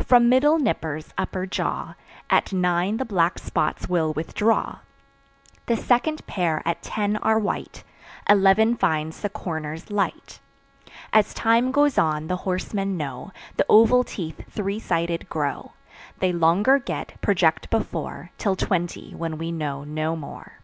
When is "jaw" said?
1.44-1.94